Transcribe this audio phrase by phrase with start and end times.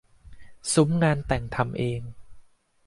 [0.73, 2.01] ซุ้มงานแต่งทำเอง